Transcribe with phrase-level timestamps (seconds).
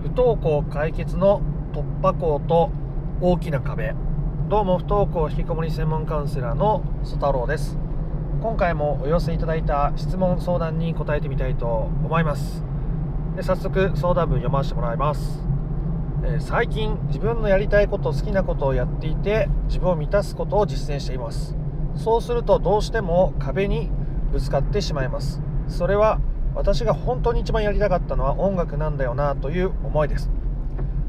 [0.00, 1.42] 不登校解決の
[1.72, 2.70] 突破口と
[3.20, 3.96] 大きな壁。
[4.48, 7.76] どうも不登校引きこもり専門カウンセラーの曽太郎です。
[8.40, 12.62] 今回もお寄せいただいた質問相談に答えてみたいと思います。
[13.34, 15.42] で早速相談文読ませてもらいます、
[16.24, 21.56] え最近自分のやりたいこと好きなことをやっていて自分を満たすことを実践しています。
[21.96, 23.90] そうするとどうしても壁に
[24.30, 25.42] ぶつかってしまいます。
[25.66, 26.20] それは
[26.54, 30.30] 私が本当に一番やりたかったのは音楽なんだよなという思いです。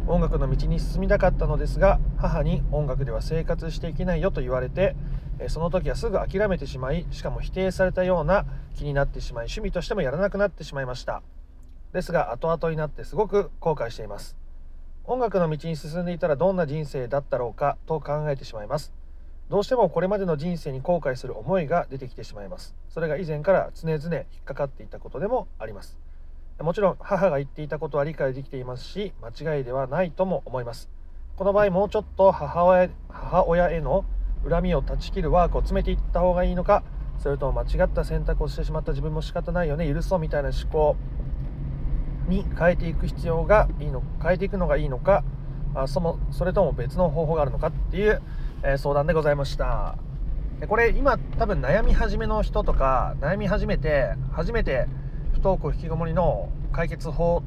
[0.08, 4.96] 音楽の道に進みたかったのですが母に音楽では生活していけないよと言われて
[5.50, 11.22] その時はすぐ諦めてしまいしかも否定されたような気になってしまい趣味としてもやらなくなってしまいました。
[11.94, 14.36] ですが後々になってすごく後悔しています。
[15.06, 18.92] 音楽の道に進んでいたらどんな人生だったろうかと考えてしまいます。
[19.50, 22.76] どうしてもこれまでの人生に後悔する思いが出てきてしまいます。
[22.90, 25.98] それが以前から常々引っかかっていたことでもあります。
[26.60, 30.90] もちろん母が言っていたことは理解できていますし間違いではないとも思います。
[31.36, 34.06] この場合もうちょっと母親母親への
[34.48, 36.84] 恨みを断ち切るワークを詰めていった方がいいのか
[37.18, 40.96] それとも間違った選択をしてしまった自分も仕方ないよね許そうみたいな思考
[42.28, 45.24] に変えていく必要がいいの変えていくのがいいのか
[45.76, 48.22] あそもそれとも別の方法があるのかっていう、
[48.64, 49.96] え相談でございました。
[50.60, 54.88] でこれ今多分悩み始めの人とか悩み始めて初めて
[55.32, 57.42] 不登校引きこもりの解決法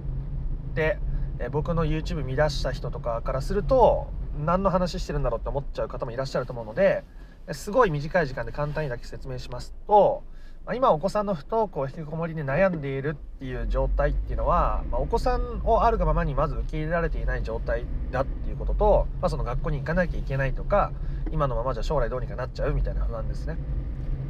[0.71, 0.99] って、
[1.39, 4.09] え僕の YouTube 見出した人とかからすると
[4.45, 7.05] 何の話してるんだろうって思っちゃう方もいらっしゃると思うので
[7.51, 10.23] すごい短い時間で簡単にだけ説明しますと
[10.65, 20.93] ま今お子さんの不登校引きこもりで悩んでいるっていう状態っていうのは、まあお子さんをあるがままにまず受け入れられていない状態だっていうことと、まあ、その学校に行かなきゃいけないとか
[21.33, 23.57] 今のままじゃ将来どうにかなっちゃうみたいな不安ですね。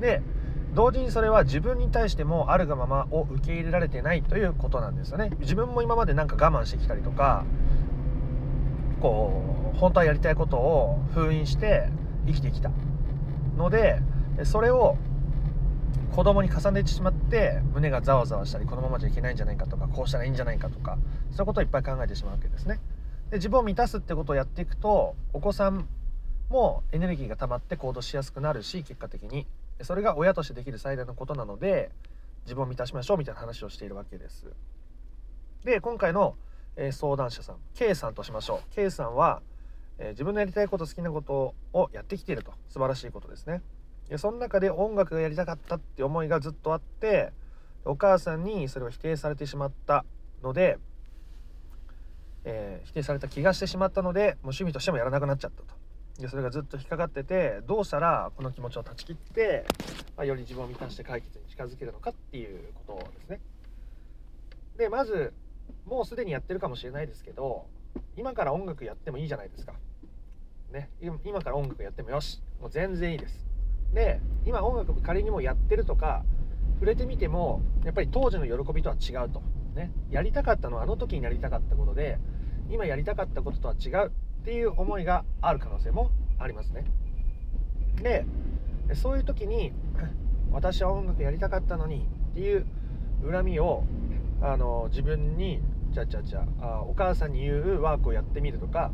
[0.00, 0.22] で
[0.74, 5.30] 同時にそれは自分に対してもあるがままを受け入れられてないということなんですよね。
[5.40, 7.44] 自分も今までなんか我慢してきたりとか
[9.00, 11.90] こう本当はやりたいことを封印して
[12.26, 12.70] 生きてきた
[13.58, 14.00] ので
[14.44, 14.96] それを
[16.14, 20.98] 子供に重ねてしまって胸がざわざわしたりこのままじゃいけないんじゃないかとかこうしたらいいんじゃないかとか
[21.30, 22.80] そういうことをいっぱい考えてしまうわけですね。
[23.30, 25.88] で自分を満たすってことをやっていくとお子さん
[26.50, 29.46] もエネルギーが溜まって行動しやすくなるし結果的に
[29.80, 31.90] それが親としてできる最大のことなので
[32.44, 34.52] 自分を満たしましょうみたいな話をしているわけです。
[35.64, 36.36] で今回の、
[36.76, 39.40] えー相談者さん K さんとしましょう K さんは、
[39.98, 43.62] えー自分のやりたいこと好きなことをやってきていると素晴らしいことですね。
[44.08, 47.32] でその中で音楽がやりたかったって思いがずっとあって
[47.84, 50.04] お母さんにそれを否定されてしまった
[50.42, 50.78] ので、
[52.44, 55.82] えー否定された気がしてしまったのでもう趣味としてもやらなくなっちゃったと。
[56.20, 59.64] でそれがずっと引っかかっててどうしたらこの気持ちを断ち切って、
[60.16, 63.40] まあ、より自分を満たして解決に近づけるのかっていうことですね。
[64.76, 65.32] でまず
[65.86, 67.66] もうすでにやってるかもしれないですけど
[68.16, 69.72] 今から音楽やってもいいじゃないですか。
[70.72, 73.51] ね今今から音楽やってもよしもう全然いいです。
[73.92, 76.24] で今音楽仮にもやってるとか
[76.74, 79.42] 触れてみてもやっぱり当時の喜びとは違うと。
[79.74, 79.92] ね。
[80.10, 82.18] やりたかったのはあの時にやりたかったことで
[82.70, 86.84] 今やりたかったこととは違うっていう思いがある可能性もありますね。
[88.02, 88.26] で
[88.94, 89.72] そういう時に
[90.50, 92.66] 私は音楽やりたかったのにっていう
[93.30, 93.84] 恨みを
[94.40, 98.90] あの自分にじゃあじゃあじゃあお母さんに言うワークをやってみるとか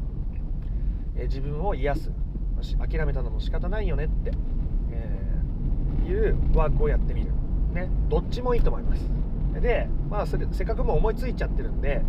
[1.16, 2.12] え自分を癒す。
[2.78, 4.32] 諦めたのも仕方ないよねって、
[6.10, 7.32] いうワークをやってみる。
[7.72, 7.90] ね。
[8.08, 9.10] どっちもいいと思います。
[9.60, 12.02] でまあそれせっかくもう思いついちゃってるんで、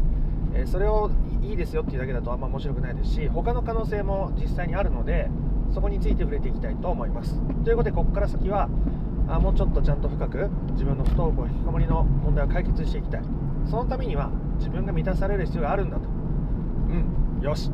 [0.53, 1.11] えーそれを
[1.41, 5.29] いいですよっていうだけだとあんま面白くないですし他の可能性も実際にあるので
[5.73, 7.39] そこについて触れていきたいと思います。
[7.63, 8.69] ということでここから先は
[9.27, 13.21] あもうちょっとちゃんと深く自分の不登校引きこもりの問題を解決していきたい。
[13.65, 16.03] そのためには自分が満たされる必要があるんだと。
[16.03, 17.43] うん。
[17.43, 17.71] よし。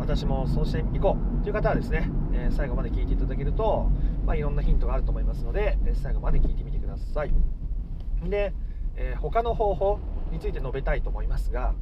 [0.00, 3.88] 私もそうしていこうという方はですね、えー最後まで聞いていただけると、
[4.26, 7.32] まあ、いろんなヒントがあると思いますので、え最後まで聞いてみてください。
[8.28, 8.52] で、
[8.96, 10.00] えー他の方法
[10.32, 11.74] について述べたいと思いますが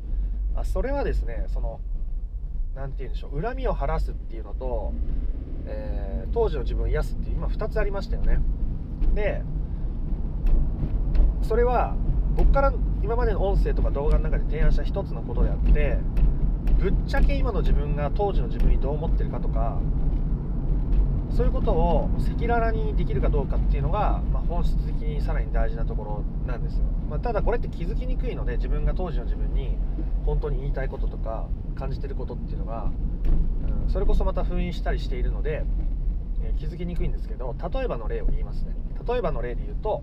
[0.56, 1.80] あそれはですねその
[2.74, 4.92] 何て言うんでしょう恨みを晴らすっていうのと、
[5.66, 8.38] えー当時の自分を癒すっていう今2つありましたよね。
[9.14, 9.42] で
[11.42, 11.96] それは
[12.36, 12.72] 僕から
[13.02, 15.98] 今までの音声とか動画の中で提案した一つのことであって
[16.78, 19.78] ぶっちゃけ今の自分が当時の自分にどう思ってるかとか
[21.36, 29.76] そういうことを赤裸々にできるかどうかっていうのが、まあ、本質的にさらに大事なところなんですよ、まあ、ただこれって気づきにくいので自分が当時の自分に
[30.24, 31.46] 本当に言いたいこととか
[31.76, 32.90] 感じてることっていうのが、
[33.84, 35.64] うん、それこそまた封印したりしているので、
[36.42, 38.74] えー気づきにくいんですけど例えばの例を言いますね。
[39.06, 40.02] 例えばの例で言うと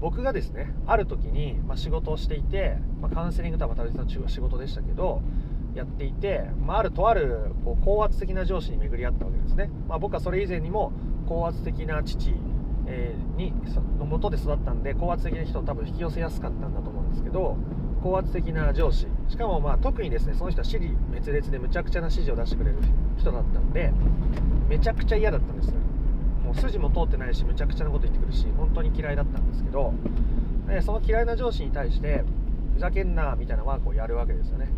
[0.00, 5.22] 僕がですねある時に、まあ、仕事をしていて、まあ、カウンセリングとはまた別の仕事でしたけど
[5.74, 10.92] やっていて、まあ、あるとあるこう高圧的な上司に巡り合ったわけですね、まあ、僕はそれ以前にも
[11.28, 12.34] 高圧的な父、
[12.86, 13.52] えー、に
[13.98, 17.56] のもとで育ったんで高圧的な人を多分引き寄せやすかったんだと思うんですけど
[18.02, 19.08] 高圧的な上司。
[19.28, 22.76] しかもまあ特にですねその人は私利滅裂でむちゃくちゃな指示を出してくれる
[23.16, 23.92] 人だったんで
[24.68, 25.75] めちゃくちゃ嫌だったんです
[26.56, 29.92] 筋も通ってないしむちゃくちゃなこと言ってくるし本当に嫌いだったんですけど
[30.66, 32.24] でその嫌いな上司に対して
[32.74, 34.68] ふざけんなみたいなワークをやるわけですよね。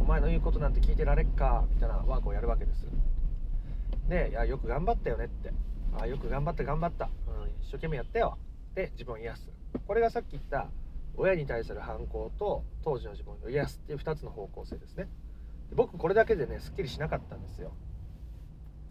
[0.00, 2.84] お前の言うことなんて聞いてられっかみたいなワークをやるわけです。
[4.08, 5.52] でいやよく頑張ったよねって。
[6.00, 8.38] あよく頑張った頑張った、うん、一生懸命やったよ。
[8.74, 9.50] で自分を癒す。
[9.86, 10.68] これがさっき言った
[11.16, 15.08] 親に対する反抗と当時の自分を癒すっていう2つの方向性ですね。
[15.74, 17.72] 僕これだけでねすっきりしなかったんですよ。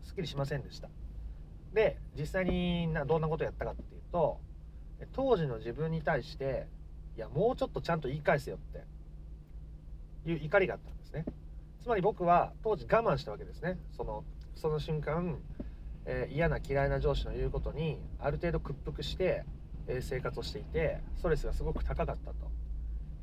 [0.04, 0.90] すっきりしませんでした。
[1.74, 4.40] で実際になどんなことやったかっていうと
[5.14, 6.68] 当時の自分に対して
[7.16, 8.60] いやもうちょっとちゃんと言い返せよっ
[10.24, 11.26] ていう怒りがあったんですね。
[11.82, 13.80] つまり僕は当時我慢したわけですね。
[13.98, 14.24] その
[14.56, 15.38] その瞬間、
[16.06, 19.44] えー、嫌な嫌いな上司の言うことにある程度屈服して
[19.88, 22.36] え生活をしていてストレスがすごく高かったと。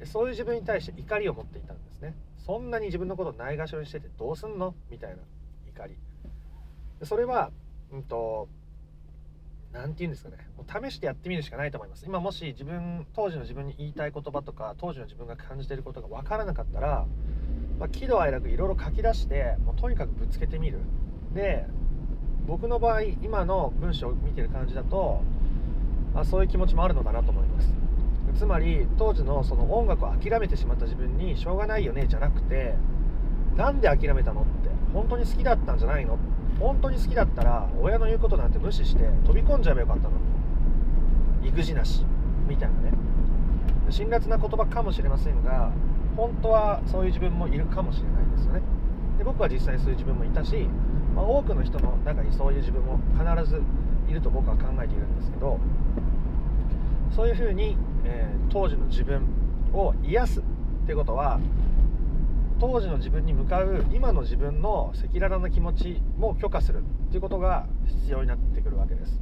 [0.06, 2.14] そういう自分に対して怒りを持っていたんですね。
[2.44, 4.74] そんなに自分のことをないがしろにしててどうすんの？
[4.90, 5.16] みたいな
[5.68, 5.96] 怒り。
[7.04, 7.50] それは
[7.92, 8.48] うんと
[9.72, 10.36] 何て言うんですかね。
[10.56, 12.04] もう試してやってみるしかないと思います。
[12.06, 17.06] 今もし自分当時の自分に言いたい言葉とか当時の自分が感じていることが分からなかったら、
[17.78, 20.80] まあ、喜怒哀楽いろいろ書き出してもうとにかくぶつけてみる。
[21.34, 21.66] で
[22.46, 25.20] 僕の場合今の文章を見てる感じだと
[26.14, 27.74] まあそういう気持ちもあるのかなと思います。
[28.34, 32.74] つまり当時のその音楽を諦めてしまった自分にしょうがないよねじゃなくて
[33.56, 36.18] なんで諦めたのって本当に好きだったんじゃないの
[36.60, 40.14] 本当に好きだったら親の言うことなんて無視して飛び込んじゃえばよかったの。
[41.44, 42.04] 育児なし
[42.48, 42.92] みたいなね。
[43.90, 45.72] 辛辣な言葉かもしれませんが
[46.16, 48.62] 本当はそういう自分もいるかもしれないですよね。
[49.18, 50.68] で僕は実際そういう自分もいたし、
[51.14, 53.62] まあ、多くの人の中にそういう自分も必ず
[54.08, 55.58] いると僕は考えているんですけど
[57.14, 59.22] そういうふうに、えー、当時の自分
[59.72, 60.42] を癒すっ
[60.86, 61.40] てことは
[62.60, 69.20] 当時の自分に向かう今の自分の赤裸々な気持ちも許可するっていうことが必要になってくるわけです。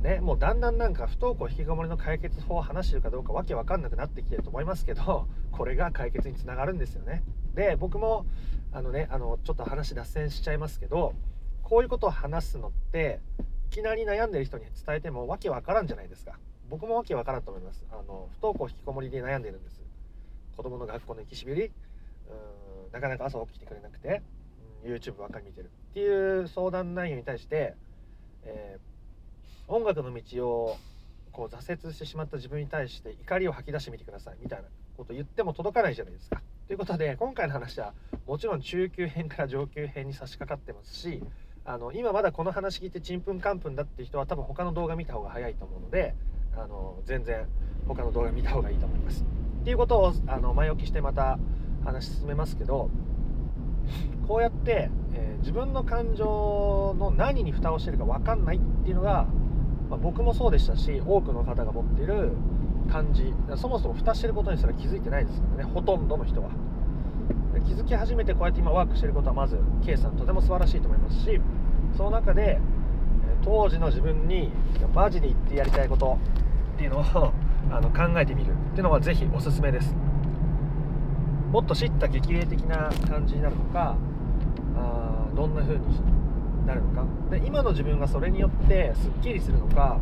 [0.00, 7.22] ね、もうだんだんなんか不登校引きこもりの解決法を話してるかどうかわけわかんなくなってきてると思いますけど これが解決につながるんですよね。
[7.54, 8.24] で僕も
[8.72, 11.12] あのねあのちょっと話脱線しちゃいますけど
[11.62, 13.20] こういうことを話すのって
[13.66, 16.38] いきなり悩んでる人に伝えてもわけわからんじゃないですか。
[16.70, 19.80] 僕もわけわからんと思いますあの不登校引きこもりで悩んでるんです
[20.56, 21.72] 子供の学校の行きしびり
[22.92, 24.22] なかなか朝起きてくれなくて、
[24.84, 27.74] うん、YouTube ばっかり見てるっていう相談内容に対して、
[28.44, 30.76] えー、音楽の道を
[31.32, 36.42] こう挫折してしまった自分に対して怒りを吐き出してみてくださいみたいなこと言っても届かないじゃないですか。
[36.66, 37.94] ということで今回の話は
[38.26, 41.22] もちろん中級編から上級編に差し掛かってますし
[41.64, 46.14] あの今まだこの話聞いてちんぷんかんぷんだっていう人は多分他の動画見た方が早いと思うので
[46.56, 47.48] あの全然
[47.88, 49.24] 他の動画見た方がいいと思います。
[49.62, 51.38] っていうことをあの前置きしてまた
[51.84, 52.90] 話進めますけど
[54.26, 59.26] こうやって、えー、自分の感情の何に蓋をしてるか分かんないっていうのが、
[59.88, 62.32] まあ、僕もそうでしたし多くの方が持っている
[62.90, 66.50] 感じそもそも蓋してることにすら気づいてないですからねほとんどの人は。
[67.66, 71.40] 気づき始めてこうやって今ワークしてることはまず K さんとても素晴らしいと思いますし
[71.96, 72.58] その中で
[73.42, 74.50] 当時の自分に
[74.94, 76.18] マジで言ってやりたいこと
[76.74, 77.32] っていうのを
[77.70, 79.94] あの考えてみるっていうのは是非おすすめです。
[81.50, 83.96] もっと知った激励的な感じになるのか
[84.76, 85.84] あどんな風に
[86.66, 87.04] なるのか。
[87.30, 89.98] で今の自分がそれによってすっきりするのか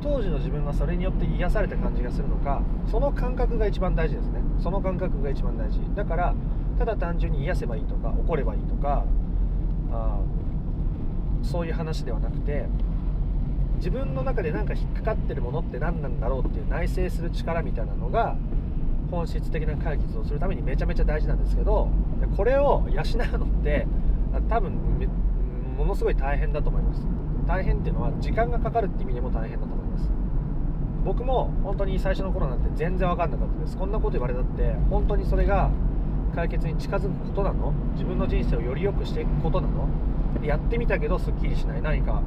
[0.00, 4.40] 当時の自分がそれによって癒された感じがするのかその感覚が一番大事ですね。
[4.60, 5.80] その感覚が一番大事。
[5.94, 6.34] だから
[6.78, 9.04] ただ単純に癒せばいいとか怒ればいいとか
[9.92, 10.20] あ
[11.42, 12.66] そういう話ではなくて
[13.76, 18.36] 自分の中で何か引っかかってるものって何なんだろうっていう内省する力みたいなのが
[19.12, 21.90] 本質的な解決をするためにめちゃめちゃ大事なんですけど
[22.34, 23.86] これを養うのって
[24.48, 24.72] 多分
[25.76, 27.06] ものすごい大変だと思います。
[27.46, 30.10] 大変っていうのは時間がかかるって意味でも大変だと思います。
[31.04, 33.76] 僕も本当に最初の頃なんて全然分かんなかったです。
[33.76, 35.70] こんなこと言われたって本当にそれが
[36.34, 37.72] 解決に近づくことなの？
[37.92, 39.86] 自分の人生をより良くしていくことなの？
[40.42, 41.82] やってみたけどすっきりしない。
[41.82, 42.22] 何か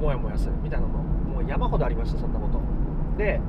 [0.00, 2.60] モヤモヤするみたいなのもう山ほどありましたそんなこと。
[3.16, 3.40] で、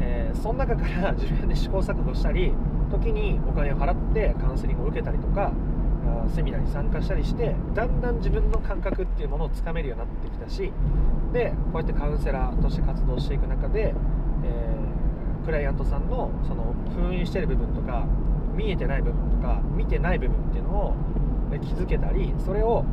[0.00, 2.52] えー、その中から 自分で試行錯誤したり
[2.90, 5.52] 時にお金を払ってカウンセリングを受けたりとか
[6.34, 10.72] セミナーに参加したりしてだんだん自分の感覚っていうものをつかめるようになってきたし
[11.32, 13.94] でこうやってカウンセラーとして活動していく中で、
[14.44, 14.78] え
[15.44, 18.04] クライアントさんのその封印してる部分とか
[18.54, 20.94] 見えてない部分とか見てない部分っていうのを
[21.62, 22.84] 気づけたりそれを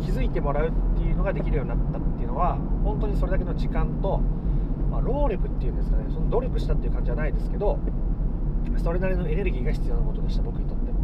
[0.00, 4.20] 気づいてもらうっていうのができるようになったっていうのは本当にそれだけの時間と、
[4.90, 7.78] まあ、労力っていうんですかねその努力したっていう感じじゃないですけど
[8.82, 11.00] それなりのエネルギーが必要なことでした僕にとっても。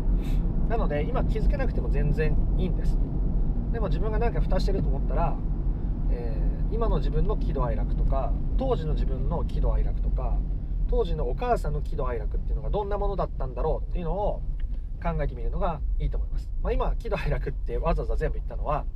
[0.69, 2.99] なので今気づけなくても全然いいんです。
[3.73, 5.37] でも自分が何か蓋してると思ったら、
[6.11, 10.39] えー、今の自分の喜怒哀楽とか当時の自分の喜怒哀楽とか
[10.89, 14.43] 当時のお母さんの喜怒哀楽っていうのがどんなものだったんだろうっていうのを
[15.03, 18.87] 考えてみるのがいいと思います、まあ、今喜怒哀楽ってわざわざ全部言ったのは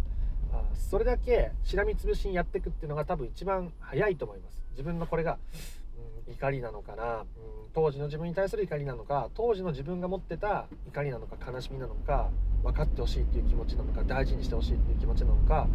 [0.72, 4.62] それだけしらみつぶしにやっていくっていうのが多分一番早いと思います。
[4.72, 5.38] 自分のこれが、
[6.26, 7.26] うん、怒りなのかな、うん、
[7.74, 12.30] 当時の自分に対する怒りなのか当時の自分が持ってた怒りなのか悲しみなのか
[12.62, 15.68] 分かってほしいっていう気持ちなのか大事にしてほしいっていう気持ちなのか。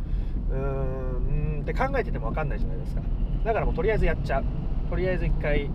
[0.49, 3.01] うーんって考えてても分かんないじゃないですか。
[3.43, 4.43] だからもうとりあえずやっちゃう。
[4.89, 5.71] とりあえず一回、うん、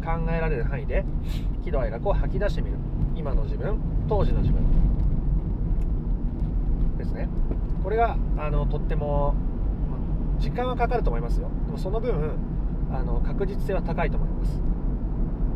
[0.00, 1.04] 考えられる範囲で
[1.64, 2.76] 喜怒哀楽を吐き出してみる。
[3.14, 4.62] 今の自分当時の自分
[6.96, 7.28] ですね。
[7.82, 9.34] これがあのとっても
[10.38, 11.50] 時間はかかると思いますよ。
[11.66, 12.12] でもその分
[12.90, 14.44] あの確実性は高いと思いま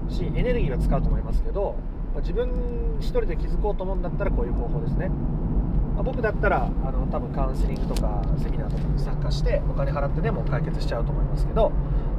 [0.09, 0.17] す。
[0.17, 1.75] しエネルギーは使うと思いますけど
[2.15, 11.71] ま自分一人で気づこうと思うんだったらこういう方法ですね、まあ、僕だったらあの多分カウンセリングとかセミナーとかに参加してお金払ってでも解決しちゃうと思いますけど、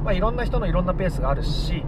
[0.04, 1.82] まあ、いろんな人のいろんなペースがあるし、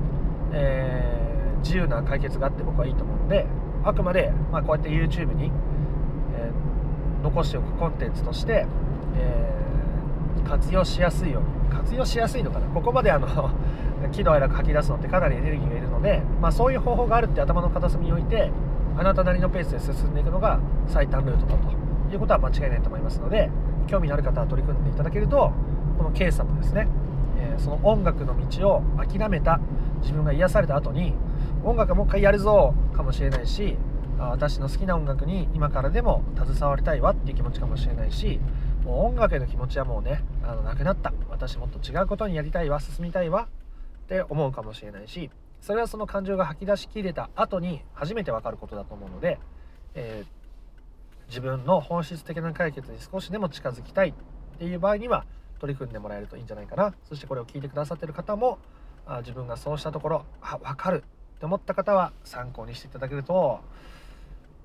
[0.52, 1.30] えー
[1.62, 3.46] 自由な解決があって僕はいいと思うので
[3.84, 5.50] あくまで、ま、こうやって YouTube に、
[7.22, 8.66] 残しておくコンテンツとして、
[9.16, 12.66] えー、活用しやすいように活用しやすいのかな？
[12.68, 13.50] ここまであの
[14.12, 18.50] 喜怒哀楽吐き出すのってかなりエネルギーがいるので、まあ、そういう方法があるって頭の片隅に置いて
[18.96, 20.58] あなたなりのペースで進んでいくのが
[20.88, 21.80] 最短ルートだと。
[22.10, 23.48] いうことは間違いないと思いますので
[23.86, 25.52] 興味のある方は取り組んでいただけると
[25.96, 26.88] この K さんもですね、
[27.38, 29.60] えー、その音楽の道を諦めた
[30.00, 31.14] 自分が癒された後に
[31.62, 33.76] 音楽もう一回やるぞかもしれないし
[34.28, 38.38] 私の好きな音楽に今からでも携わりたいわっていう気持ちかもしれないし
[38.84, 41.12] もう音楽への気持ちはもうねあのなくなった。
[41.28, 43.48] 私もっと違うことにやりたいわ進みたいわ
[44.04, 49.38] って思うかもしれないしそれはその感情が吐き出しきれた後に初めて分かることだと思うので、
[49.94, 55.24] えー、自分の本質的な解決に少しでも近づきたいっていう場合には
[55.60, 56.94] 取り組んでもらえるといいんじゃないかな。
[57.08, 58.58] そしてこれを聞いてくださってる方も
[59.06, 61.04] あ自分がそうしたところあ分かる
[61.36, 63.60] って思った方は参考にしていただけると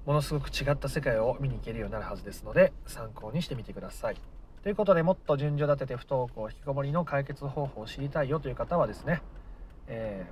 [0.05, 4.15] ものすごく違った世界を見に行けるようになるはずですので参考にしてみてください。
[4.61, 9.21] ということでもっと順序立てて不登校引きこもりの解決方法を知りたいよという方はですね、
[9.87, 10.25] え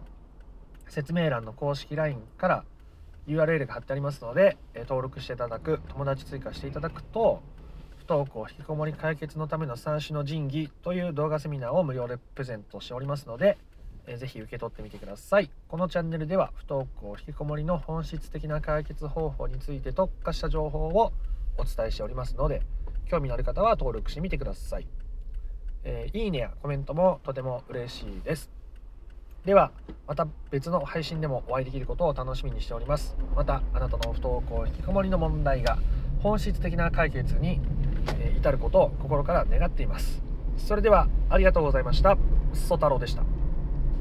[0.88, 2.64] ー、説明欄の公式 LINE から
[3.28, 7.42] URL が貼ってありますので、え登録していただく友達追加していただくと
[7.98, 13.58] 不登校引きこもり解決のための三種の神器という動画セミナーを無料でプレゼントしておりますので
[14.08, 15.50] えー、ぜひ受け取ってみてください。
[15.68, 21.14] このチャンネルでは不登校引きこもりの本質的な解決方法について特化した情報を
[21.58, 22.62] お伝えしておりますので、
[23.06, 24.88] 興味のある方は登録してみてください。
[25.84, 28.50] えー、いいねやコメントもとても嬉しいです。
[29.46, 29.72] では、
[30.08, 33.18] また別の配信でもお会いできることを楽しみにしております。
[33.36, 35.78] また、あなたの不登校引きこもりの問題が
[36.22, 37.60] 本質的な解決に
[38.38, 40.22] 至ることを心から願っています。
[40.58, 42.18] それでは、ありがとうございました。
[42.54, 43.33] ソ太郎でした。